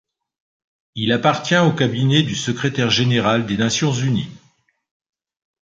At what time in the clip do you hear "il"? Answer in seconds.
0.95-1.11